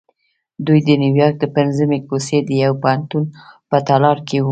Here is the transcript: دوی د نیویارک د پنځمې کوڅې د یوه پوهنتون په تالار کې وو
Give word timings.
دوی 0.65 0.79
د 0.87 0.89
نیویارک 1.01 1.37
د 1.41 1.45
پنځمې 1.57 1.99
کوڅې 2.07 2.37
د 2.43 2.49
یوه 2.63 2.77
پوهنتون 2.83 3.23
په 3.69 3.77
تالار 3.87 4.17
کې 4.27 4.37
وو 4.41 4.49